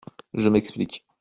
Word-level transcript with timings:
Je 0.33 0.49
m’explique. 0.49 1.05